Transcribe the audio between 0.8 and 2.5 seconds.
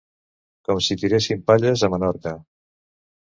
si tiressin palles a Menorca!